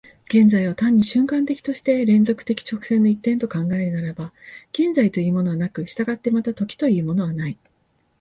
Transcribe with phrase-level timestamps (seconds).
[0.33, 4.33] 現在を単に瞬間的として連続的直線の一点と考えるならば、
[4.71, 7.59] 現在というものはなく、従ってまた時というものはない。